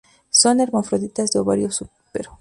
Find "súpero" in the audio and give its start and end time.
1.69-2.29